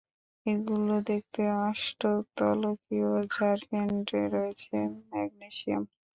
এগুলো 0.45 0.93
দেখতে 1.09 1.41
অষ্টতলকীয়, 1.63 3.11
যার 3.33 3.59
কেন্দ্রে 3.69 4.21
রয়েছে 4.35 4.75
ম্যাগনেসিয়াম। 5.07 5.83